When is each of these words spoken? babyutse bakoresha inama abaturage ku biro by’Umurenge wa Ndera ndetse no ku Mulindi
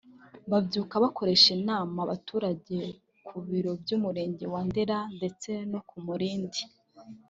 babyutse 0.51 0.95
bakoresha 1.03 1.47
inama 1.57 1.97
abaturage 2.05 2.77
ku 3.25 3.35
biro 3.47 3.71
by’Umurenge 3.81 4.45
wa 4.53 4.61
Ndera 4.67 4.99
ndetse 5.17 5.49
no 5.71 5.79
ku 5.87 5.97
Mulindi 6.05 6.61